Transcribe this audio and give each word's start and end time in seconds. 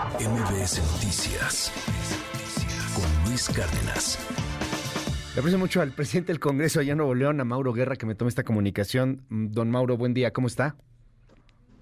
MBS 0.00 0.80
Noticias 0.92 1.70
con 2.94 3.28
Luis 3.28 3.50
Cárdenas. 3.50 4.18
Le 5.34 5.40
aprecio 5.40 5.58
mucho 5.58 5.82
al 5.82 5.92
presidente 5.92 6.32
del 6.32 6.40
Congreso 6.40 6.80
allá 6.80 6.92
en 6.92 6.98
Nuevo 6.98 7.14
León, 7.14 7.38
a 7.38 7.44
Mauro 7.44 7.74
Guerra, 7.74 7.96
que 7.96 8.06
me 8.06 8.14
tome 8.14 8.30
esta 8.30 8.42
comunicación. 8.42 9.26
Don 9.28 9.70
Mauro, 9.70 9.98
buen 9.98 10.14
día, 10.14 10.32
¿cómo 10.32 10.46
está? 10.46 10.76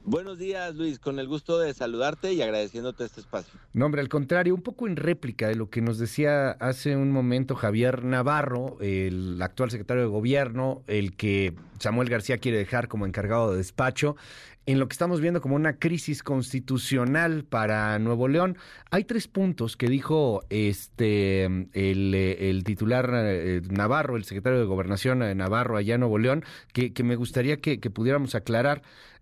Buenos 0.09 0.39
días, 0.39 0.75
Luis. 0.75 0.99
Con 0.99 1.19
el 1.19 1.29
gusto 1.29 1.59
de 1.59 1.75
saludarte 1.75 2.33
y 2.33 2.41
agradeciéndote 2.41 3.05
este 3.05 3.21
espacio. 3.21 3.61
No, 3.75 3.85
hombre, 3.85 4.01
al 4.01 4.09
contrario, 4.09 4.55
un 4.55 4.63
poco 4.63 4.87
en 4.87 4.97
réplica 4.97 5.49
de 5.49 5.55
lo 5.55 5.69
que 5.69 5.83
nos 5.83 5.99
decía 5.99 6.53
hace 6.53 6.97
un 6.97 7.11
momento 7.11 7.55
Javier 7.55 8.05
Navarro, 8.05 8.79
el 8.81 9.39
actual 9.43 9.71
secretario 9.71 10.05
de 10.05 10.09
Gobierno, 10.09 10.83
el 10.87 11.15
que 11.15 11.53
Samuel 11.79 12.09
García 12.09 12.39
quiere 12.39 12.57
dejar 12.57 12.89
como 12.89 13.05
encargado 13.05 13.51
de 13.51 13.59
despacho, 13.59 14.17
en 14.65 14.79
lo 14.79 14.89
que 14.89 14.95
estamos 14.95 15.21
viendo 15.21 15.43
como 15.43 15.57
una 15.57 15.75
crisis 15.75 16.23
constitucional 16.23 17.45
para 17.45 17.99
Nuevo 17.99 18.29
León. 18.29 18.57
Hay 18.91 19.05
tres 19.05 19.29
puntos 19.29 19.77
que 19.77 19.89
dijo 19.89 20.43
este 20.49 21.45
el, 21.45 22.63
titular 22.65 23.11
eh, 23.13 23.61
Navarro, 23.69 24.17
el 24.17 24.25
secretario 24.25 24.59
de 24.59 24.65
Gobernación 24.65 25.23
eh, 25.23 25.35
Navarro 25.35 25.77
allá 25.77 25.97
en 25.97 26.01
Nuevo 26.01 26.17
León, 26.17 26.45
que, 26.73 26.93
me 27.05 27.17
gustaría 27.17 27.59
que 27.59 27.79
pudiéramos 27.91 28.35
aclarar. 28.35 28.81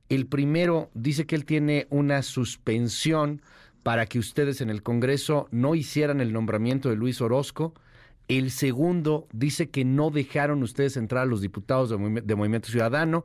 El 0.09 0.27
primero 0.27 0.91
dice 0.95 1.27
que 1.27 1.35
él 1.35 1.45
tiene 1.45 1.87
una 1.91 2.23
suspensión 2.23 3.43
para 3.83 4.07
que 4.07 4.19
ustedes 4.19 4.61
en 4.61 4.71
el 4.71 4.83
Congreso 4.83 5.49
no 5.51 5.75
hicieran 5.75 6.21
el 6.21 6.33
nombramiento 6.33 6.89
de 6.89 6.97
Luis 6.97 7.21
Orozco. 7.21 7.75
El 8.29 8.51
segundo 8.51 9.29
dice 9.33 9.71
que 9.71 9.85
no 9.85 10.11
dejaron 10.11 10.63
ustedes 10.65 10.97
entrar 10.97 11.23
a 11.23 11.27
los 11.27 11.41
diputados 11.41 11.91
de, 11.91 12.35
Movimiento 12.35 12.69
Ciudadano 12.69 13.25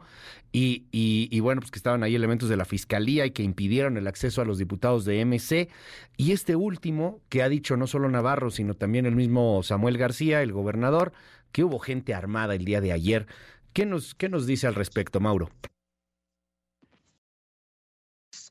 y, 0.52 0.86
y, 0.92 1.40
bueno, 1.40 1.62
pues 1.62 1.72
que 1.72 1.80
estaban 1.80 2.04
ahí 2.04 2.14
elementos 2.14 2.50
de 2.50 2.58
la 2.58 2.66
Fiscalía 2.66 3.26
y 3.26 3.32
que 3.32 3.42
impidieron 3.42 3.98
el 3.98 4.08
acceso 4.08 4.42
a 4.42 4.46
los 4.46 4.60
diputados 4.60 5.04
de 5.06 5.26
MC. 5.26 5.70
Y 6.18 6.32
este 6.32 6.56
último, 6.56 7.22
que 7.30 7.42
ha 7.42 7.50
dicho 7.50 7.78
no 7.78 7.88
solo 7.88 8.10
Navarro, 8.10 8.52
sino 8.52 8.76
también 8.76 9.08
el 9.08 9.16
mismo 9.16 9.64
Samuel 9.64 9.98
García, 9.98 10.44
el 10.44 10.52
gobernador, 10.52 11.14
que 11.52 11.64
hubo 11.64 11.80
gente 11.80 12.14
armada 12.14 12.54
el 12.54 12.66
día 12.66 12.82
de 12.82 12.92
ayer. 12.92 13.26
¿Qué 13.74 13.88
nos, 13.88 14.14
qué 14.14 14.30
nos 14.30 14.46
dice 14.46 14.68
al 14.68 14.76
respecto, 14.76 15.20
Mauro? 15.20 15.50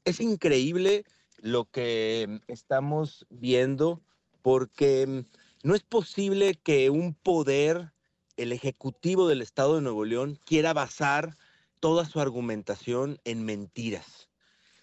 Es 0.05 0.21
increíble 0.21 1.05
lo 1.39 1.65
que 1.67 2.41
estamos 2.49 3.27
viendo 3.31 4.03
porque 4.43 5.25
no 5.63 5.75
es 5.75 5.83
posible 5.83 6.55
que 6.55 6.91
un 6.91 7.15
poder, 7.15 7.93
el 8.37 8.53
Ejecutivo 8.53 9.29
del 9.29 9.43
Estado 9.43 9.77
de 9.77 9.83
Nuevo 9.83 10.05
León, 10.05 10.39
quiera 10.45 10.73
basar 10.73 11.37
toda 11.81 12.05
su 12.05 12.21
argumentación 12.21 13.19
en 13.25 13.45
mentiras. 13.45 14.29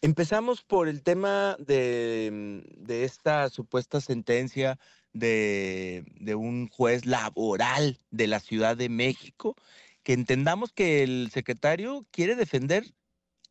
Empezamos 0.01 0.63
por 0.63 0.87
el 0.87 1.01
tema 1.01 1.57
de, 1.59 2.63
esta 2.87 3.49
supuesta 3.49 3.99
sentencia 3.99 4.79
de, 5.13 6.05
de, 6.19 6.35
un 6.35 6.69
juez 6.69 7.05
laboral 7.07 7.97
de 8.11 8.27
la 8.27 8.39
Ciudad 8.39 8.77
de 8.77 8.89
México, 8.89 9.55
que 10.03 10.13
entendamos 10.13 10.71
que 10.71 11.01
el 11.01 11.29
secretario 11.33 12.05
quiere 12.11 12.35
defender 12.35 12.93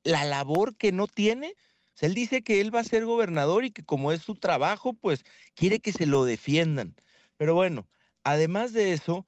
la 0.07 0.25
labor 0.25 0.77
que 0.77 0.93
no 0.93 1.07
tiene. 1.07 1.55
él 2.01 2.15
dice 2.15 2.43
que 2.43 2.61
él 2.61 2.75
va 2.75 2.81
a 2.81 2.85
ser 2.85 3.05
gobernador 3.05 3.65
y 3.65 3.71
que 3.71 3.85
como 3.85 4.13
es 4.13 4.23
su 4.23 4.37
trabajo, 4.37 4.95
pues 4.95 5.25
quiere 5.55 5.81
que 5.81 5.93
se 5.93 6.07
lo 6.07 6.25
defiendan. 6.25 6.95
Pero 7.37 7.55
bueno, 7.55 7.89
además 8.25 8.73
de 8.73 8.93
eso, 8.93 9.27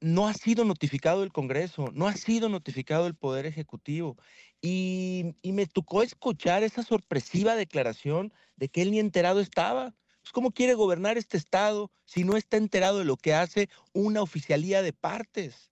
no 0.00 0.26
ha 0.26 0.34
sido 0.34 0.64
notificado 0.64 1.22
el 1.22 1.32
Congreso, 1.32 1.90
no 1.92 2.08
ha 2.08 2.14
sido 2.14 2.48
notificado 2.48 3.06
el 3.06 3.14
Poder 3.14 3.46
Ejecutivo. 3.46 4.16
Y, 4.60 5.34
me 5.44 5.66
tocó 5.66 6.02
escuchar 6.02 6.62
esa 6.62 6.82
sorpresiva 6.82 7.54
declaración 7.54 8.32
de 8.56 8.68
que 8.68 8.82
él 8.82 8.90
ni 8.90 8.98
enterado 8.98 9.40
estaba. 9.40 9.94
Pues, 10.22 10.32
¿Cómo 10.32 10.50
quiere 10.50 10.74
gobernar 10.74 11.16
este 11.16 11.36
Estado 11.36 11.92
si 12.06 12.24
no 12.24 12.36
está 12.36 12.56
enterado 12.56 12.98
de 12.98 13.04
lo 13.04 13.16
que 13.16 13.34
hace 13.34 13.68
una 13.92 14.22
oficialía 14.22 14.82
de 14.82 14.92
partes? 14.92 15.70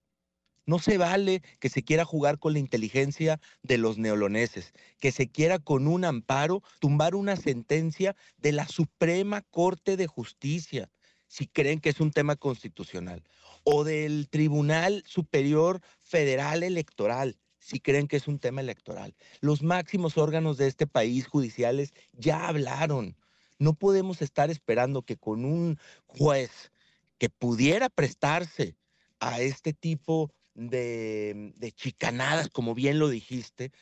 No 0.67 0.81
se 0.81 0.99
vale 0.99 1.43
que 1.61 1.69
se 1.69 1.85
quiera 1.85 2.05
jugar 2.05 2.41
con 2.41 2.53
la 2.53 2.59
inteligencia 2.59 3.41
de 3.63 3.79
los 3.79 3.99
neoloneses, 3.99 4.73
que 4.99 5.13
se 5.13 5.29
quiera 5.29 5.61
con 5.61 5.87
un 5.87 6.05
amparo 6.05 6.63
tumbar 6.81 7.15
una 7.15 7.37
sentencia 7.37 8.17
de 8.37 8.51
la 8.51 8.67
Suprema 8.67 9.43
Corte 9.43 9.97
de 9.97 10.09
Justicia, 10.09 10.91
si 11.29 11.47
creen 11.47 11.81
que 11.81 11.91
es 11.91 12.01
un 12.01 12.11
tema 12.11 12.35
constitucional, 12.35 13.23
o 13.63 13.85
del 13.85 14.29
Tribunal 14.29 15.05
Superior 15.07 15.81
Federal 16.01 16.65
Electoral, 16.65 17.39
si 17.61 17.79
creen 17.79 18.09
que 18.09 18.17
es 18.17 18.27
un 18.27 18.41
tema 18.41 18.61
electoral. 18.61 19.15
Los 19.41 19.63
máximos 19.63 20.19
órganos 20.19 20.57
de 20.57 20.67
este 20.67 20.89
país 20.89 21.29
judiciales 21.29 21.93
ya 22.13 22.49
hablaron. 22.49 23.17
No 23.59 23.75
podemos 23.75 24.21
estar 24.21 24.51
esperando 24.51 25.03
que 25.03 25.17
con 25.17 25.45
un 25.45 25.79
juez 26.07 26.73
que 27.19 27.29
pudiera 27.29 27.89
prestarse 27.89 28.77
a 29.19 29.41
este 29.41 29.73
tipo 29.73 30.33
de, 30.57 31.73
chicanadas, 31.77 32.49
como 32.49 32.75
bien 32.75 32.99
lo 32.99 33.09
dijiste, 33.09 33.73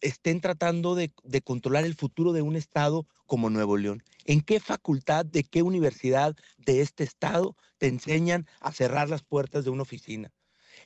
estén 0.00 0.40
tratando 0.40 0.94
de, 0.94 1.12
de, 1.24 1.40
controlar 1.40 1.84
el 1.84 1.94
futuro 1.94 2.32
de 2.32 2.42
un 2.42 2.56
estado 2.56 3.06
como 3.24 3.48
Nuevo 3.48 3.76
León. 3.76 4.02
¿En 4.24 4.42
qué 4.42 4.60
facultad, 4.60 5.24
de 5.24 5.44
qué 5.44 5.62
universidad 5.62 6.36
de 6.58 6.82
este 6.82 7.04
estado 7.04 7.56
te 7.78 7.86
enseñan 7.86 8.46
a 8.60 8.72
cerrar 8.72 9.08
las 9.08 9.22
puertas 9.22 9.64
de 9.64 9.70
una 9.70 9.82
oficina? 9.82 10.32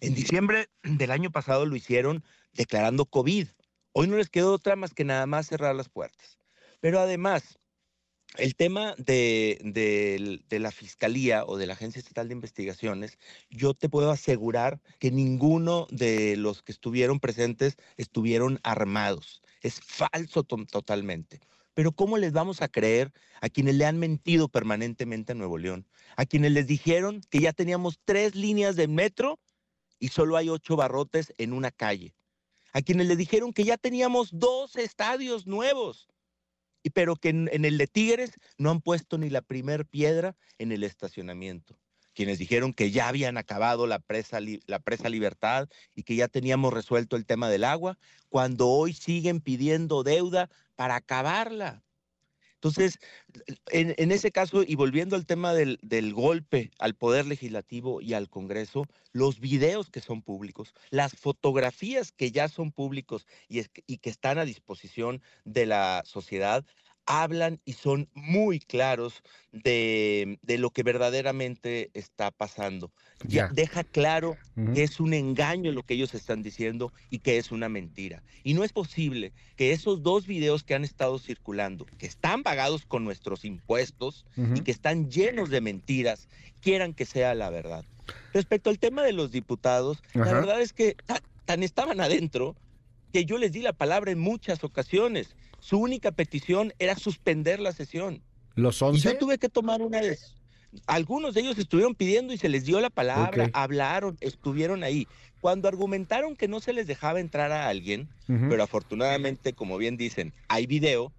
En 0.01 0.15
diciembre 0.15 0.69
del 0.83 1.11
año 1.11 1.31
pasado 1.31 1.67
lo 1.67 1.75
hicieron 1.75 2.23
declarando 2.53 3.07
COVID. 3.07 3.49
Hoy 3.93 4.07
no 4.07 4.17
les 4.17 4.31
quedó 4.31 4.55
otra 4.55 4.77
más 4.77 4.95
que 4.95 5.05
nada 5.05 5.27
más 5.27 5.49
cerrar 5.49 5.75
las 5.75 5.89
puertas. 5.89 6.39
Pero 6.81 7.01
además, 7.01 7.59
el 8.37 8.55
tema 8.55 8.95
de, 8.97 10.41
la 10.51 10.71
Fiscalía 10.71 11.45
o 11.45 11.57
de 11.57 11.67
la 11.67 11.75
Agencia 11.75 11.99
Estatal 11.99 12.29
de 12.29 12.35
Investigaciones, 12.35 13.19
yo 13.51 13.75
te 13.75 13.89
puedo 13.89 14.11
asegurar 14.11 14.81
que 14.99 15.11
ninguno 15.11 15.87
de 15.91 16.37
los 16.37 16.63
que 16.63 16.73
estuvieron 16.73 17.21
presentes 17.21 17.77
estuvieron 17.97 18.61
armados. 18.63 19.43
Es 19.63 19.81
falso 19.81 20.45
totalmente. 20.45 21.41
Pero 21.75 21.93
¿cómo 21.93 22.19
les 22.19 22.33
vamos 22.33 22.63
a 22.63 22.69
creer 22.69 23.13
a 23.41 23.49
quienes 23.49 23.75
le 23.75 23.87
han 23.87 23.99
mentido 23.99 24.49
permanentemente 24.49 25.33
a 25.33 25.35
Nuevo 25.35 25.59
León? 25.59 25.87
A 26.17 26.25
quienes 26.27 26.53
les 26.53 26.67
dijeron 26.67 27.23
que 27.31 27.41
ya 27.41 27.53
teníamos 27.53 28.01
tres 28.05 28.35
líneas 28.35 28.77
de 28.77 28.89
metro 28.89 29.39
y 29.99 30.09
solo 30.09 30.37
hay 30.37 30.49
ocho 30.49 30.77
barrotes 30.77 31.33
en 31.39 31.53
una 31.53 31.71
calle. 31.71 32.15
A 32.73 32.83
quienes 32.83 33.09
les 33.09 33.19
dijeron 33.19 33.53
que 33.53 33.65
ya 33.65 33.77
teníamos 33.77 34.31
dos 34.33 34.77
estadios 34.77 35.47
nuevos 35.47 36.09
pero 36.89 37.17
que 37.17 37.29
en, 37.29 37.65
el 37.67 37.77
de 37.77 37.87
Tigres 37.87 38.33
no 38.57 38.71
han 38.71 38.81
puesto 38.81 39.19
ni 39.19 39.29
la 39.29 39.43
primer 39.43 39.85
piedra 39.85 40.35
en 40.57 40.73
el 40.73 40.83
estacionamiento. 40.83 41.79
Quienes 42.15 42.39
dijeron 42.39 42.73
que 42.73 42.91
ya 42.91 43.09
habían 43.09 43.37
acabado 43.37 43.87
la 43.87 43.99
presa, 43.99 44.39
la 44.67 44.79
presa 44.79 45.11
Libertad 45.11 45.69
y 45.95 46.05
que 46.05 46.17
ya 46.17 46.29
teníamos 46.29 46.73
resuelto 46.73 47.17
el 47.17 47.27
tema 47.27 47.51
del 47.51 47.65
agua, 47.65 47.99
cuando 48.31 48.69
hoy 48.69 48.95
siguen 48.95 49.41
pidiendo 49.41 50.03
deuda 50.03 50.49
para 50.75 50.97
acabarla. 50.97 51.85
Entonces, 52.63 52.99
en, 53.71 54.13
ese 54.13 54.31
caso, 54.33 54.63
y 54.63 54.75
volviendo 54.75 55.17
al 55.17 55.25
tema 55.25 55.55
del, 55.55 55.79
golpe 56.13 56.71
al 56.79 56.95
Poder 56.95 57.25
Legislativo 57.25 58.03
y 58.03 58.13
al 58.13 58.29
Congreso, 58.29 58.85
los 59.13 59.41
videos 59.41 59.89
que 59.89 60.03
son 60.03 60.21
públicos, 60.21 60.75
las 60.91 61.15
fotografías 61.15 62.13
que 62.13 62.33
ya 62.33 62.49
son 62.49 62.71
públicos 62.71 63.27
y, 63.49 63.63
y 63.87 63.97
que 63.97 64.11
están 64.11 64.39
a 64.39 64.45
disposición 64.45 65.23
de 65.47 65.65
la 65.65 66.03
sociedad, 66.05 66.67
hablan 67.11 67.61
y 67.65 67.73
son 67.73 68.09
muy 68.15 68.61
claros 68.61 69.23
de, 69.51 70.39
lo 70.47 70.71
que 70.71 70.85
verdaderamente 70.85 71.91
está 71.93 72.31
pasando. 72.31 72.93
Ya. 73.27 73.49
Deja 73.49 73.83
claro 73.83 74.37
que 74.75 74.85
es 74.85 75.01
un 75.01 75.13
engaño 75.13 75.73
lo 75.73 75.83
que 75.83 75.95
ellos 75.95 76.15
están 76.15 76.43
diciendo 76.43 76.93
y 77.11 77.19
que 77.19 77.37
es 77.39 77.51
una 77.51 77.69
mentira. 77.69 78.23
Y 78.45 78.55
no 78.55 78.63
es 78.63 78.73
posible 78.73 79.33
que 79.57 79.73
esos 79.73 80.05
dos 80.05 80.27
videos 80.27 80.63
que 80.63 80.75
han 80.75 80.85
estado 80.85 81.19
circulando, 81.19 81.85
que 81.99 82.07
están 82.07 82.45
pagados 82.45 82.87
con 82.87 83.03
nuestros 83.05 83.45
impuestos 83.45 84.25
y 84.55 84.61
que 84.61 84.71
están 84.71 85.11
llenos 85.11 85.51
de 85.51 85.61
mentiras, 85.61 86.29
quieran 86.61 86.95
que 86.95 87.07
sea 87.07 87.35
la 87.35 87.51
verdad. 87.51 87.85
Respecto 88.33 88.71
al 88.71 88.79
tema 88.79 89.03
de 89.03 89.13
los 89.13 89.33
diputados, 89.33 90.01
la 90.15 90.33
verdad 90.33 90.61
es 90.61 90.73
que 90.73 90.97
tan 91.45 91.65
estaban 91.65 92.01
adentro 92.01 92.55
que 93.13 93.25
yo 93.25 93.37
les 93.37 93.51
di 93.51 93.63
la 93.63 93.73
palabra 93.73 94.13
en 94.13 94.21
muchas 94.21 94.63
ocasiones 94.63 95.35
su 95.61 95.79
única 95.79 96.11
petición 96.11 96.73
era 96.79 96.97
suspender 96.97 97.61
la 97.61 97.73
sesión. 97.73 98.23
¿Los 98.55 98.81
11? 98.83 98.99
Y 98.99 99.13
yo 99.13 99.19
tuve 99.19 99.39
que 99.39 99.49
tomar 99.49 99.83
una 99.83 100.01
de 100.01 100.19
Algunos 100.87 101.35
de 101.35 101.43
ellos 101.43 101.59
estuvieron 101.59 101.95
pidiendo 101.95 102.33
y 102.33 102.39
se 102.39 102.49
les 102.49 102.65
dio 102.65 102.81
la 102.81 102.91
palabra, 102.91 103.51
hablaron, 103.53 104.17
estuvieron 104.21 104.83
ahí. 104.83 105.07
Cuando 105.41 105.69
argumentaron 105.69 106.37
que 106.37 106.49
no 106.49 106.61
se 106.61 106.73
les 106.73 106.87
dejaba 106.87 107.21
entrar 107.21 107.53
a 107.53 107.69
alguien, 107.69 108.09
pero 108.27 108.63
afortunadamente, 108.63 109.53
como 109.53 109.79
bien 109.79 109.97
dicen, 109.97 110.33
hay 110.49 110.67
video, 110.67 111.13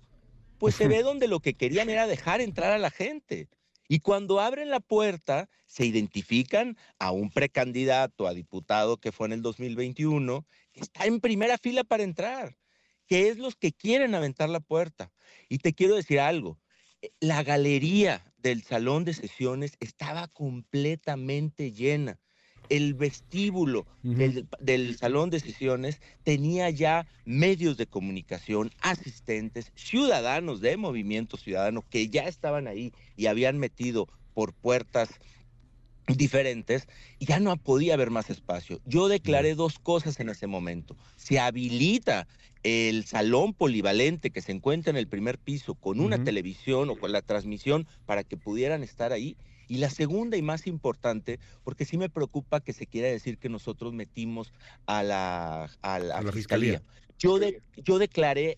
pues 0.60 0.76
se 0.76 0.88
ve 0.88 1.02
donde 1.02 1.28
lo 1.28 1.40
que 1.40 1.54
querían 1.54 1.90
era 1.90 2.08
dejar 2.08 2.42
entrar 2.42 2.72
a 2.72 2.78
la 2.78 2.92
gente. 2.92 3.48
Y 3.88 4.00
cuando 4.00 4.40
abren 4.40 4.70
la 4.70 4.80
puerta, 4.80 5.50
se 5.66 5.86
identifican 5.86 6.78
a 7.00 7.12
un 7.12 7.30
precandidato 7.30 8.28
a 8.28 8.34
diputado 8.34 8.98
que 8.98 9.12
fue 9.12 9.28
en 9.28 9.34
el 9.34 9.42
2021, 9.42 10.46
que 10.72 10.82
está 10.82 11.06
en 11.06 11.20
primera 11.20 11.58
fila 11.58 11.84
para 11.84 12.04
entrar 12.04 12.56
que 13.12 13.28
es 13.28 13.38
los 13.38 13.58
que 13.58 13.74
quieren 13.74 14.16
aventar 14.16 14.48
la 14.48 14.62
puerta. 14.62 15.12
Y 15.50 15.58
te 15.58 15.74
quiero 15.74 15.98
decir 15.98 16.22
algo, 16.22 16.58
la 17.20 17.44
galería 17.44 18.24
del 18.38 18.64
salón 18.64 19.04
de 19.04 19.14
sesiones 19.14 19.76
estaba 19.82 20.30
completamente 20.30 21.74
llena. 21.74 22.22
El 22.70 22.94
vestíbulo 22.94 23.86
del, 24.02 24.48
del, 24.62 24.98
salón 24.98 25.30
de 25.30 25.42
sesiones 25.42 26.00
tenía 26.24 26.70
ya 26.70 27.06
medios 27.26 27.76
de 27.76 27.86
comunicación, 27.86 28.72
asistentes, 28.80 29.74
ciudadanos 29.76 30.62
de 30.62 30.78
Movimiento 30.78 31.36
Ciudadano 31.36 31.84
que 31.90 32.08
ya 32.08 32.30
estaban 32.30 32.66
ahí 32.66 32.94
y 33.18 33.26
habían 33.26 33.58
metido 33.58 34.08
por 34.34 34.54
puertas 34.54 35.10
diferentes 36.18 36.88
y 37.20 37.26
ya 37.26 37.40
no 37.40 37.56
podía 37.58 37.94
haber 37.94 38.10
más 38.10 38.30
espacio. 38.30 38.80
Yo 38.86 39.08
declaré 39.08 39.56
dos 39.56 39.80
cosas 39.80 40.20
en 40.20 40.30
ese 40.30 40.48
momento. 40.48 40.96
Se 41.16 41.40
habilita 41.40 42.28
el 42.64 43.06
salón 43.06 43.54
polivalente 43.54 44.30
que 44.30 44.42
se 44.42 44.52
encuentra 44.52 44.92
en 44.92 44.98
el 44.98 45.08
primer 45.08 45.38
piso 45.38 45.76
con 45.76 46.00
una 46.00 46.24
televisión 46.24 46.90
o 46.90 46.96
con 46.96 47.12
la 47.12 47.22
transmisión 47.22 47.88
para 48.06 48.24
que 48.24 48.38
pudieran 48.38 48.84
estar 48.84 49.12
ahí. 49.12 49.36
Y 49.68 49.78
la 49.78 49.90
segunda 49.90 50.36
y 50.36 50.42
más 50.42 50.68
importante, 50.68 51.40
porque 51.64 51.86
sí 51.86 51.98
me 51.98 52.10
preocupa 52.10 52.60
que 52.60 52.74
se 52.74 52.88
quiera 52.88 53.08
decir 53.08 53.38
que 53.38 53.48
nosotros 53.48 53.94
metimos 53.94 54.52
a 54.86 55.02
la, 55.02 55.70
a 55.82 56.00
la, 56.00 56.32
fiscalía. 56.32 56.84
Yo, 57.18 57.40
de, 57.40 57.62
yo 57.78 57.98
declaré 57.98 58.58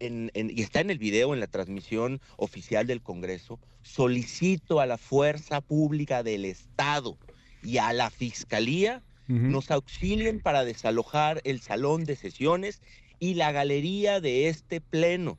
y 0.00 0.62
está 0.62 0.80
en 0.80 0.90
el 0.90 0.98
video, 0.98 1.34
en 1.34 1.40
la 1.40 1.46
transmisión 1.46 2.20
oficial 2.36 2.86
del 2.86 3.02
Congreso, 3.02 3.58
solicito 3.82 4.80
a 4.80 4.86
la 4.86 4.98
fuerza 4.98 5.60
pública 5.60 6.22
del 6.22 6.44
Estado 6.44 7.18
y 7.62 7.78
a 7.78 7.92
la 7.92 8.10
Fiscalía 8.10 9.02
nos 9.28 9.70
auxilien 9.70 10.40
para 10.40 10.64
desalojar 10.64 11.42
el 11.44 11.60
salón 11.60 12.04
de 12.04 12.16
sesiones 12.16 12.80
y 13.18 13.34
la 13.34 13.52
galería 13.52 14.20
de 14.20 14.48
este 14.48 14.80
pleno 14.80 15.38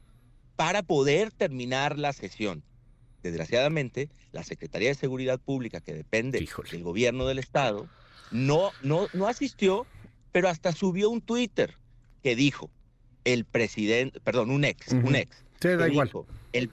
para 0.56 0.84
poder 0.84 1.32
terminar 1.32 1.98
la 1.98 2.14
sesión. 2.14 2.64
Desgraciadamente, 3.24 4.10
la 4.32 4.44
Secretaría 4.44 4.90
de 4.90 4.96
Seguridad 4.96 5.40
Pública, 5.40 5.82
que 5.82 5.94
depende 5.94 6.38
del 6.38 6.84
gobierno 6.84 7.26
del 7.26 7.40
Estado, 7.40 7.90
no, 8.32 8.72
no, 8.84 9.08
no 9.14 9.28
asistió, 9.28 9.88
pero 10.32 10.50
hasta 10.50 10.72
subió 10.72 11.10
un 11.10 11.22
Twitter 11.22 11.76
que 12.22 12.36
dijo, 12.36 12.70
el 13.34 13.46
presidente, 13.46 14.20
perdón, 14.20 14.52
un 14.52 14.66
ex, 14.66 14.92
un 14.92 15.16
ex. 15.16 15.44
Sí, 15.62 15.70
da 15.70 15.88
igual. 15.88 16.10
el, 16.54 16.72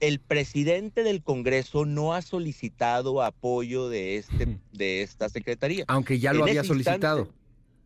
el 0.00 0.18
presidente 0.20 1.02
del 1.02 1.22
Congreso 1.22 1.84
no 1.84 2.14
ha 2.14 2.22
solicitado 2.22 3.22
apoyo 3.22 3.88
de, 3.88 4.16
este, 4.16 4.58
de 4.72 5.02
esta 5.02 5.28
secretaría. 5.28 5.84
Aunque 5.88 6.18
ya 6.18 6.32
lo 6.32 6.44
había 6.44 6.64
solicitado. 6.64 7.28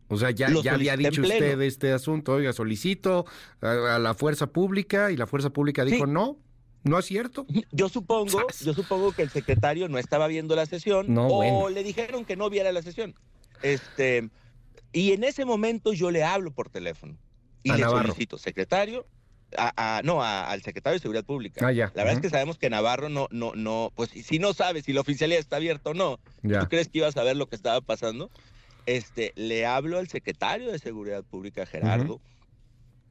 O 0.08 0.17
sea, 0.17 0.32
ya, 0.32 0.50
ya 0.62 0.75
había 0.75 0.96
dicho 0.96 1.22
usted 1.22 1.61
este 1.61 1.93
asunto, 1.93 2.32
oiga, 2.32 2.52
solicito 2.52 3.26
a, 3.61 3.99
la 4.00 4.14
fuerza 4.14 4.49
pública 4.49 5.12
y 5.12 5.16
la 5.16 5.28
fuerza 5.28 5.50
pública 5.50 5.84
dijo 5.84 6.05
no, 6.05 6.37
no 6.82 6.99
es 6.99 7.05
cierto. 7.05 7.46
Yo 7.70 7.88
supongo, 7.88 8.40
yo 8.64 8.75
supongo 8.75 9.12
que 9.12 9.23
el 9.23 9.31
secretario 9.31 9.88
no 9.88 9.99
estaba 9.99 10.26
viendo 10.26 10.56
la 10.56 10.66
sesión 10.66 11.16
o 11.16 11.69
le 11.69 11.84
dijeron 11.84 12.25
que 12.25 12.34
no 12.34 12.50
viera 12.50 12.73
la 12.73 12.82
sesión. 12.82 13.14
Este, 13.62 14.31
y 14.93 15.12
en 15.12 15.23
ese 15.23 15.44
momento 15.44 15.93
yo 15.93 16.11
le 16.11 16.25
hablo 16.25 16.50
por 16.50 16.70
teléfono 16.70 17.16
y 17.62 17.72
le 17.72 17.82
solicito 17.82 18.38
secretario, 18.38 19.06
a, 19.56 20.00
no, 20.04 20.22
al 20.22 20.62
secretario 20.62 20.98
de 20.98 21.02
Seguridad 21.02 21.24
Pública. 21.24 21.66
Ah, 21.66 21.72
la 21.72 21.88
verdad 21.88 22.14
es 22.14 22.20
que 22.20 22.30
sabemos 22.30 22.58
que 22.58 22.70
Navarro 22.70 23.08
no, 23.08 23.28
no, 23.30 23.52
no, 23.54 23.92
pues 23.94 24.10
si 24.10 24.38
no 24.38 24.52
sabe 24.52 24.82
si 24.82 24.92
la 24.92 25.00
oficialidad 25.00 25.40
está 25.40 25.56
abierta 25.56 25.90
o 25.90 25.94
no, 25.94 26.18
¿tú 26.42 26.68
crees 26.68 26.88
que 26.88 26.98
iba 26.98 27.08
a 27.08 27.12
saber 27.12 27.36
lo 27.36 27.48
que 27.48 27.56
estaba 27.56 27.80
pasando? 27.80 28.30
Este, 28.86 29.32
le 29.36 29.66
hablo 29.66 29.98
al 29.98 30.08
secretario 30.08 30.72
de 30.72 30.78
Seguridad 30.78 31.22
Pública, 31.24 31.66
Gerardo 31.66 32.20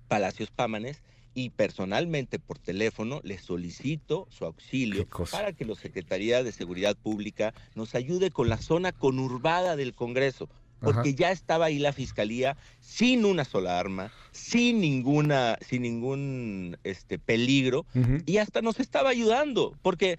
Palacios 0.08 0.50
Pámanes, 0.50 1.02
y 1.34 1.52
personalmente 1.52 2.40
por 2.40 2.58
teléfono 2.58 3.22
le 3.24 3.38
solicito 3.38 4.28
su 4.30 4.46
auxilio 4.46 5.08
para 5.32 5.54
que 5.54 5.64
la 5.64 5.76
Secretaría 5.76 6.44
de 6.44 6.52
Seguridad 6.52 6.98
Pública 6.98 7.54
nos 7.76 7.96
ayude 7.96 8.32
con 8.32 8.50
la 8.50 8.58
zona 8.58 8.92
conurbada 8.92 9.76
del 9.76 9.94
Congreso 9.94 10.50
porque 10.80 11.14
ya 11.14 11.32
estaba 11.32 11.66
ahí 11.66 11.80
la 11.80 11.94
fiscalía 11.94 12.58
sin 12.80 13.26
una 13.26 13.46
sola 13.46 13.80
arma, 13.80 14.12
sin 14.32 14.80
ninguna, 14.80 15.58
sin 15.62 15.84
ningún 15.84 16.78
este 16.84 17.20
peligro, 17.20 17.86
y 18.26 18.38
hasta 18.38 18.62
nos 18.62 18.80
estaba 18.80 19.10
ayudando, 19.10 19.78
porque, 19.82 20.18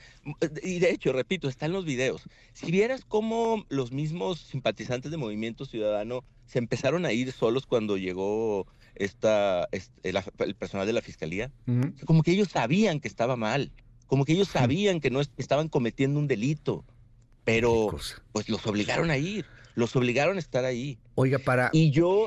y 0.62 0.78
de 0.78 0.90
hecho, 0.90 1.12
repito, 1.12 1.48
está 1.48 1.66
en 1.66 1.72
los 1.72 1.84
videos. 1.84 2.22
Si 2.52 2.70
vieras 2.70 3.04
cómo 3.06 3.64
los 3.68 3.92
mismos 3.92 4.40
simpatizantes 4.40 5.10
de 5.10 5.16
Movimiento 5.16 5.64
Ciudadano 5.64 6.24
se 6.46 6.58
empezaron 6.58 7.06
a 7.06 7.12
ir 7.12 7.32
solos 7.32 7.66
cuando 7.66 7.96
llegó 7.96 8.66
esta, 8.94 9.68
este, 9.72 10.10
el, 10.38 10.54
personal 10.54 10.86
de 10.86 10.92
la 10.92 11.00
fiscalía, 11.00 11.50
como 12.04 12.22
que 12.22 12.32
ellos 12.32 12.48
sabían 12.48 13.00
que 13.00 13.08
estaba 13.08 13.36
mal, 13.36 13.72
como 14.06 14.24
que 14.24 14.32
ellos 14.32 14.48
sabían 14.48 15.00
que 15.00 15.10
no 15.10 15.20
estaban 15.20 15.68
cometiendo 15.68 16.18
un 16.18 16.26
delito, 16.26 16.84
pero 17.44 17.96
pues 18.32 18.48
los 18.48 18.66
obligaron 18.66 19.10
a 19.10 19.16
ir 19.16 19.46
los 19.74 19.94
obligaron 19.96 20.36
a 20.36 20.38
estar 20.38 20.64
ahí. 20.64 20.98
Oiga, 21.14 21.38
para. 21.38 21.70
Y 21.72 21.90
yo. 21.90 22.26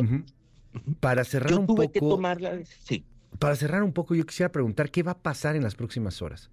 Para 1.00 1.24
cerrar 1.24 1.54
un 1.60 1.68
tuve 1.68 1.88
poco. 1.88 1.92
que 1.92 2.00
tomarla. 2.00 2.60
Sí. 2.80 3.06
Para 3.40 3.56
cerrar 3.56 3.84
un 3.84 3.94
poco, 3.94 4.16
yo 4.16 4.26
quisiera 4.26 4.52
preguntar 4.52 4.90
qué 4.90 5.04
va 5.04 5.14
a 5.14 5.18
pasar 5.18 5.56
en 5.56 5.64
las 5.64 5.76
próximas 5.76 6.22
horas. 6.22 6.50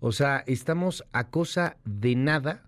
O 0.00 0.12
sea, 0.12 0.44
estamos 0.46 1.04
a 1.12 1.28
cosa 1.28 1.76
de 1.84 2.14
nada 2.14 2.62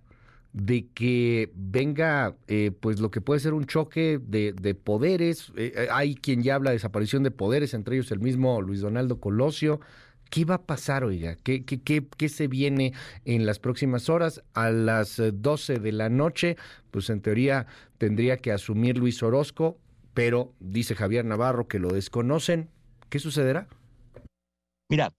de 0.52 0.88
que 0.88 1.52
venga, 1.54 2.34
eh, 2.48 2.72
pues 2.78 2.98
lo 3.00 3.10
que 3.10 3.20
puede 3.20 3.40
ser 3.40 3.54
un 3.54 3.66
choque 3.66 4.20
de, 4.20 4.74
poderes. 4.74 5.52
Eh, 5.56 5.72
eh, 5.76 5.88
hay 5.92 6.16
quien 6.16 6.42
ya 6.42 6.56
habla 6.56 6.70
de 6.70 6.76
desaparición 6.76 7.22
de 7.22 7.30
poderes, 7.30 7.72
entre 7.74 7.96
ellos 7.96 8.10
el 8.10 8.20
mismo 8.20 8.60
Luis 8.60 8.80
Donaldo 8.80 9.20
Colosio. 9.20 9.80
¿Qué 10.30 10.44
va 10.44 10.54
a 10.54 10.62
pasar, 10.62 11.02
oiga? 11.02 11.36
¿Qué, 11.42 11.64
qué, 11.64 11.82
qué, 11.82 12.06
qué 12.16 12.28
se 12.28 12.46
viene 12.46 12.92
en 13.24 13.46
las 13.46 13.58
próximas 13.58 14.08
horas? 14.08 14.42
A 14.54 14.70
las 14.70 15.20
12 15.32 15.80
de 15.80 15.90
la 15.90 16.08
noche, 16.08 16.56
pues 16.92 17.10
en 17.10 17.20
teoría 17.20 17.66
tendría 17.98 18.36
que 18.36 18.52
asumir 18.52 18.96
Luis 18.96 19.24
Orozco, 19.24 19.76
pero 20.14 20.54
dice 20.60 20.94
Javier 20.94 21.24
Navarro 21.24 21.66
que 21.66 21.80
lo 21.80 21.88
desconocen. 21.88 22.70
¿Qué 23.08 23.18
sucederá? 23.18 23.66
Mira, 24.88 25.12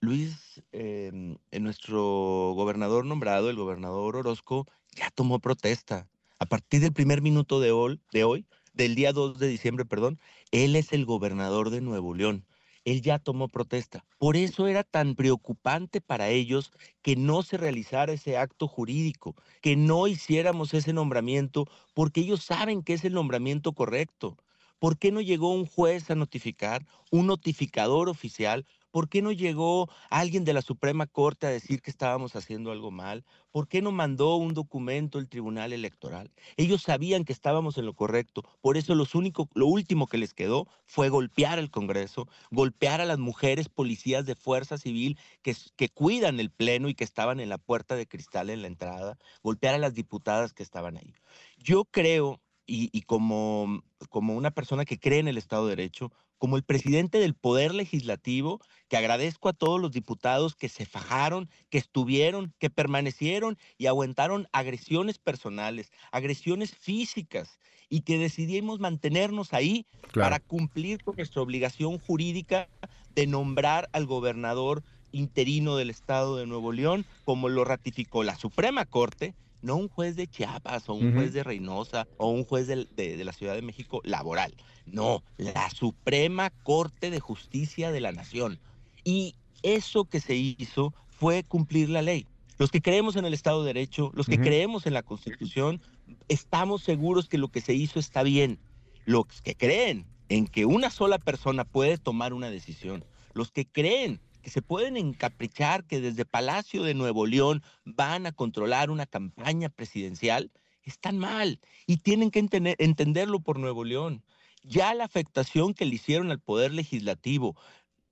Luis, 0.00 0.62
em, 0.72 1.36
nuestro 1.52 2.52
gobernador 2.54 3.04
nombrado, 3.04 3.50
el 3.50 3.56
gobernador 3.56 4.16
Orozco, 4.16 4.66
ya 4.96 5.10
tomó 5.10 5.40
protesta. 5.40 6.08
A 6.38 6.46
partir 6.46 6.80
del 6.80 6.94
primer 6.94 7.20
minuto 7.20 7.60
de 7.60 7.70
hoy, 7.72 8.00
de 8.12 8.24
hoy, 8.24 8.46
del 8.72 8.94
día 8.94 9.12
2 9.12 9.38
de 9.38 9.48
diciembre, 9.48 9.84
perdón, 9.84 10.18
él 10.52 10.74
es 10.74 10.94
el 10.94 11.04
gobernador 11.04 11.68
de 11.68 11.82
Nuevo 11.82 12.14
León 12.14 12.46
él 12.84 13.02
ya 13.02 13.18
tomó 13.18 13.48
protesta. 13.48 14.04
Por 14.18 14.36
eso 14.36 14.66
era 14.68 14.84
tan 14.84 15.14
preocupante 15.14 16.00
para 16.00 16.28
ellos 16.28 16.72
que 17.02 17.16
no 17.16 17.42
se 17.42 17.56
realizara 17.56 18.12
ese 18.12 18.36
acto 18.36 18.68
jurídico, 18.68 19.36
que 19.60 19.76
no 19.76 20.06
hiciéramos 20.06 20.74
ese 20.74 20.92
nombramiento, 20.92 21.66
porque 21.94 22.20
ellos 22.22 22.42
saben 22.44 22.82
que 22.82 22.94
es 22.94 23.04
el 23.04 23.14
nombramiento 23.14 23.72
correcto. 23.72 24.36
¿Por 24.78 24.98
qué 24.98 25.12
no 25.12 25.20
llegó 25.20 25.52
un 25.54 25.66
juez 25.66 26.10
a 26.10 26.14
notificar, 26.16 26.86
un 27.10 27.26
notificador 27.28 28.08
oficial? 28.08 28.66
¿Por 28.92 29.08
qué 29.08 29.22
no 29.22 29.32
llegó 29.32 29.88
alguien 30.10 30.44
de 30.44 30.52
la 30.52 30.60
Suprema 30.60 31.06
Corte 31.06 31.46
a 31.46 31.50
decir 31.50 31.80
que 31.80 31.90
estábamos 31.90 32.36
haciendo 32.36 32.70
algo 32.70 32.90
mal? 32.90 33.24
¿Por 33.50 33.66
qué 33.66 33.80
no 33.80 33.90
mandó 33.90 34.36
un 34.36 34.52
documento 34.52 35.18
el 35.18 35.28
Tribunal 35.28 35.72
Electoral? 35.72 36.30
Ellos 36.58 36.82
sabían 36.82 37.24
que 37.24 37.32
estábamos 37.32 37.78
en 37.78 37.86
lo 37.86 37.94
correcto. 37.94 38.42
Por 38.60 38.76
eso 38.76 38.94
lo 38.94 39.66
último 39.66 40.06
que 40.06 40.18
les 40.18 40.34
quedó 40.34 40.68
fue 40.84 41.08
golpear 41.08 41.58
al 41.58 41.70
Congreso, 41.70 42.28
golpear 42.50 43.00
a 43.00 43.06
las 43.06 43.18
mujeres 43.18 43.70
policías 43.70 44.26
de 44.26 44.34
fuerza 44.34 44.76
civil 44.76 45.18
que, 45.42 45.88
cuidan 45.88 46.38
el 46.38 46.50
Pleno 46.50 46.90
y 46.90 46.94
que 46.94 47.04
estaban 47.04 47.40
en 47.40 47.48
la 47.48 47.58
puerta 47.58 47.96
de 47.96 48.06
cristal 48.06 48.50
en 48.50 48.60
la 48.60 48.68
entrada, 48.68 49.18
golpear 49.42 49.74
a 49.74 49.78
las 49.78 49.94
diputadas 49.94 50.52
que 50.52 50.62
estaban 50.62 50.98
ahí. 50.98 51.14
Yo 51.56 51.86
creo 51.86 52.40
y, 52.66 53.02
como, 53.02 53.82
como 54.08 54.34
una 54.34 54.50
persona 54.50 54.84
que 54.84 54.98
cree 54.98 55.18
en 55.18 55.28
el 55.28 55.38
Estado 55.38 55.66
de 55.66 55.76
Derecho, 55.76 56.12
como 56.42 56.56
el 56.56 56.64
presidente 56.64 57.20
del 57.20 57.34
Poder 57.34 57.72
Legislativo, 57.72 58.60
que 58.88 58.96
agradezco 58.96 59.48
a 59.48 59.52
todos 59.52 59.80
los 59.80 59.92
diputados 59.92 60.56
que 60.56 60.68
se 60.68 60.86
fajaron, 60.86 61.48
que 61.70 61.78
estuvieron, 61.78 62.52
que 62.58 62.68
permanecieron 62.68 63.56
y 63.78 63.86
aguantaron 63.86 64.48
agresiones 64.50 65.20
personales, 65.20 65.92
agresiones 66.10 66.74
físicas, 66.74 67.60
y 67.88 68.00
que 68.00 68.18
decidimos 68.18 68.80
mantenernos 68.80 69.52
ahí 69.52 69.86
para 70.12 70.40
cumplir 70.40 71.04
con 71.04 71.14
nuestra 71.14 71.42
obligación 71.42 72.00
jurídica 72.00 72.68
de 73.14 73.28
nombrar 73.28 73.88
al 73.92 74.06
gobernador 74.06 74.82
interino 75.12 75.76
del 75.76 75.90
Estado 75.90 76.38
de 76.38 76.46
Nuevo 76.46 76.72
León, 76.72 77.06
como 77.24 77.50
lo 77.50 77.64
ratificó 77.64 78.24
la 78.24 78.34
Suprema 78.34 78.84
Corte, 78.84 79.36
no 79.62 79.76
un 79.76 79.88
juez 79.88 80.16
de 80.16 80.26
Chiapas 80.26 80.88
o 80.88 80.94
un 80.94 81.14
juez 81.14 81.32
de 81.32 81.42
Reynosa 81.42 82.06
o 82.18 82.28
un 82.28 82.44
juez 82.44 82.66
de, 82.66 82.84
de, 82.84 83.24
la 83.24 83.32
Ciudad 83.32 83.54
de 83.54 83.62
México 83.62 84.00
laboral. 84.04 84.54
No, 84.86 85.22
la 85.38 85.70
Suprema 85.70 86.50
Corte 86.50 87.10
de 87.10 87.20
Justicia 87.20 87.92
de 87.92 88.00
la 88.00 88.12
Nación. 88.12 88.58
Y 89.04 89.34
eso 89.62 90.04
que 90.04 90.20
se 90.20 90.34
hizo 90.34 90.92
fue 91.08 91.44
cumplir 91.44 91.88
la 91.88 92.02
ley. 92.02 92.26
Los 92.58 92.70
que 92.70 92.82
creemos 92.82 93.16
en 93.16 93.24
el 93.24 93.34
Estado 93.34 93.62
de 93.62 93.72
Derecho, 93.72 94.10
los 94.14 94.26
que 94.26 94.38
creemos 94.38 94.86
en 94.86 94.94
la 94.94 95.02
Constitución, 95.02 95.80
estamos 96.28 96.82
seguros 96.82 97.28
que 97.28 97.38
lo 97.38 97.48
que 97.48 97.60
se 97.60 97.74
hizo 97.74 97.98
está 97.98 98.22
bien. 98.22 98.58
Los 99.04 99.26
que 99.42 99.54
creen 99.56 100.06
en 100.28 100.46
que 100.46 100.64
una 100.64 100.90
sola 100.90 101.18
persona 101.18 101.64
puede 101.64 101.98
tomar 101.98 102.32
una 102.32 102.50
decisión, 102.50 103.04
los 103.34 103.50
que 103.50 103.66
creen 103.66 104.20
que 104.42 104.50
se 104.50 104.62
pueden 104.62 104.96
encaprichar 104.96 105.84
que 105.84 106.00
desde 106.00 106.24
Palacio 106.24 106.82
de 106.82 106.94
Nuevo 106.94 107.26
León 107.26 107.62
van 107.84 108.26
a 108.26 108.32
controlar 108.32 108.90
una 108.90 109.06
campaña 109.06 109.68
presidencial, 109.68 110.50
están 110.82 111.18
mal 111.18 111.60
y 111.86 111.98
tienen 111.98 112.30
que 112.30 112.46
entenderlo 112.78 113.40
por 113.40 113.58
Nuevo 113.58 113.84
León. 113.84 114.24
Ya 114.64 114.94
la 114.94 115.04
afectación 115.04 115.74
que 115.74 115.84
le 115.84 115.94
hicieron 115.94 116.30
al 116.30 116.40
Poder 116.40 116.72
Legislativo, 116.72 117.56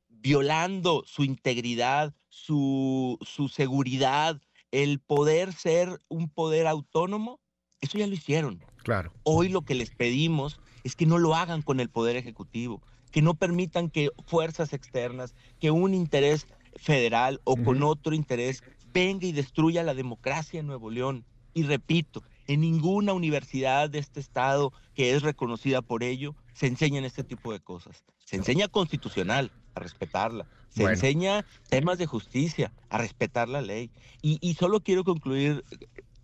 violando 0.09 1.05
su 1.07 1.25
integridad, 1.25 2.15
su, 2.29 3.19
su 3.23 3.49
seguridad, 3.49 4.41
el 4.71 5.01
poder 5.01 5.53
ser 5.53 6.01
un 6.09 6.29
poder 6.29 6.67
autónomo, 6.67 7.41
eso 7.81 7.99
ya 7.99 8.07
lo 8.07 8.15
hicieron. 8.15 8.63
Claro. 8.83 9.13
Hoy 9.25 9.49
lo 9.49 9.63
que 9.63 9.75
les 9.75 9.91
pedimos 9.91 10.61
es 10.85 10.97
que 10.97 11.07
no 11.07 11.19
lo 11.19 11.35
hagan 11.35 11.63
con 11.63 11.81
el 11.81 11.91
Poder 11.91 12.17
Ejecutivo, 12.17 12.83
que 13.11 13.23
no 13.23 13.35
permitan 13.35 13.91
que 13.91 14.11
fuerzas 14.27 14.73
externas, 14.73 15.35
que 15.59 15.71
un 15.71 15.95
interés 15.95 16.47
federal 16.77 17.41
o 17.45 17.57
con 17.57 17.83
otro 17.83 18.15
interés 18.15 18.63
venga 18.93 19.27
y 19.27 19.33
destruya 19.33 19.83
la 19.83 19.95
democracia 19.95 20.61
en 20.61 20.67
Nuevo 20.67 20.91
León. 20.91 21.25
Y 21.55 21.65
repito, 21.65 22.23
en 22.47 22.61
ninguna 22.61 23.13
universidad 23.13 23.91
de 23.91 23.99
este 23.99 24.21
estado 24.21 24.73
que 24.95 25.15
es 25.15 25.23
reconocida 25.23 25.83
por 25.83 26.03
ello 26.03 26.35
se 26.53 26.67
enseñan 26.67 27.05
este 27.05 27.25
tipo 27.25 27.53
de 27.53 27.61
cosas. 27.61 28.05
Se 28.25 28.37
enseña 28.37 28.69
constitucional, 28.69 29.51
a 29.75 29.81
respetarla. 29.81 30.47
Se 30.69 30.85
enseña 30.85 31.45
temas 31.69 31.99
de 31.99 32.07
justicia, 32.07 32.73
a 32.91 32.99
respetar 32.99 33.49
la 33.49 33.61
ley. 33.61 33.91
Y, 34.23 34.39
y 34.41 34.55
solo 34.55 34.81
quiero 34.81 35.05
concluir 35.05 35.65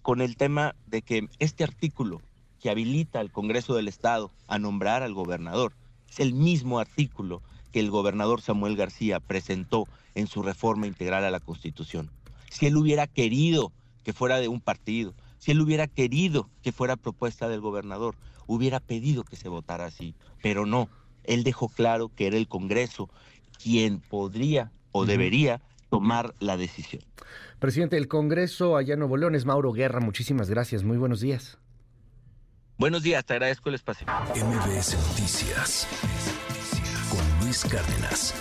con 0.03 0.21
el 0.21 0.37
tema 0.37 0.77
de 0.87 1.03
que 1.03 1.29
este 1.41 1.65
artículo 1.65 2.23
que 2.61 2.71
habilita 2.71 3.19
al 3.21 3.33
Congreso 3.33 3.75
del 3.75 3.89
Estado 3.89 4.33
a 4.47 4.59
nombrar 4.59 5.03
al 5.03 5.15
gobernador 5.15 5.73
es 6.17 6.21
el 6.21 6.33
mismo 6.33 6.79
artículo 6.79 7.43
que 7.73 7.81
el 7.81 7.91
gobernador 7.91 8.41
Samuel 8.41 8.75
García 8.75 9.21
presentó 9.21 9.87
en 10.15 10.27
su 10.27 10.43
reforma 10.43 10.87
integral 10.87 11.25
a 11.25 11.31
la 11.31 11.41
Constitución. 11.41 12.11
Si 12.51 12.67
él 12.67 12.77
hubiera 12.77 13.07
querido 13.07 13.71
que 14.03 14.15
fuera 14.15 14.39
de 14.41 14.49
un 14.49 14.61
partido, 14.61 15.15
si 15.39 15.51
él 15.51 15.61
hubiera 15.61 15.87
querido 15.87 16.49
que 16.63 16.73
fuera 16.73 16.97
propuesta 16.97 17.49
del 17.49 17.61
gobernador, 17.61 18.15
hubiera 18.47 18.81
pedido 18.81 19.25
que 19.25 19.37
se 19.37 19.51
votara 19.51 19.85
así, 19.85 20.15
pero 20.43 20.65
no. 20.65 20.89
Él 21.25 21.45
dejó 21.45 21.69
claro 21.69 22.11
que 22.15 22.27
era 22.27 22.37
el 22.37 22.49
Congreso 22.49 23.11
quien 23.63 24.01
podría 24.01 24.73
o 24.93 25.05
debería 25.05 25.61
tomar 25.91 26.35
la 26.41 26.57
decisión. 26.57 27.03
Presidente 27.59 27.97
del 27.97 28.09
Congreso 28.09 28.77
allá 28.77 28.95
en 28.95 29.01
Nuevo 29.01 29.19
León 29.19 29.35
es 29.35 29.45
Mauro 29.45 29.73
Guerra. 29.73 30.01
Muchísimas 30.01 30.49
gracias. 30.49 30.83
Muy 30.83 30.97
buenos 30.97 31.21
días. 31.21 31.59
Buenos 32.79 33.03
días, 33.03 33.25
te 33.25 33.33
agradezco 33.33 33.71
el 33.71 33.77
espacio. 33.77 34.07
MBS 34.35 34.97
Noticias 35.09 35.89
con 37.09 37.41
Luis 37.41 37.65
Cárdenas. 37.65 38.35